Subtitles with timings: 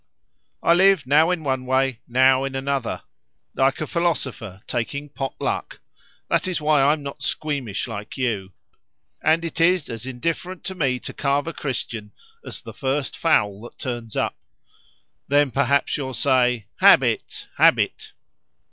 [0.63, 3.03] I live now in one way, now in another,
[3.53, 5.79] like a philosopher, taking pot luck;
[6.27, 8.51] that is why I am not squeamish like you,
[9.23, 13.61] and it is as indifferent to me to carve a Christian as the first fowl
[13.61, 14.35] that turns up.
[15.27, 17.47] Then, perhaps, you will say, habit!
[17.57, 18.13] habit!"